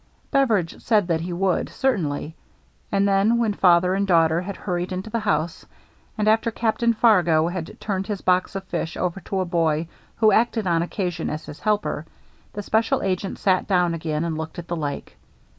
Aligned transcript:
Beveridge 0.31 0.81
said 0.81 1.07
that 1.09 1.21
he 1.21 1.31
would, 1.31 1.69
certainly. 1.69 2.35
And 2.91 3.07
then 3.07 3.37
when 3.37 3.53
father 3.53 3.93
and 3.93 4.07
daughter 4.07 4.41
had 4.41 4.57
hur 4.57 4.77
ried 4.77 4.91
into 4.91 5.11
the 5.11 5.19
house, 5.19 5.63
and 6.17 6.27
after 6.27 6.49
Captain 6.49 6.91
Fargo 6.95 7.49
had 7.49 7.79
turned 7.79 8.07
his 8.07 8.19
box 8.21 8.55
of 8.55 8.63
fish 8.63 8.97
over 8.97 9.19
to 9.19 9.41
a 9.41 9.45
boy 9.45 9.87
who 10.15 10.31
acted 10.31 10.65
on 10.65 10.81
occasions 10.81 11.29
as 11.29 11.45
his 11.45 11.59
helper, 11.59 12.07
the 12.53 12.63
special 12.63 13.03
agent 13.03 13.37
sat 13.37 13.67
down 13.67 13.93
again 13.93 14.25
and 14.25 14.39
looked 14.39 14.57
at 14.57 14.67
the 14.69 14.75
Lake. 14.75 15.17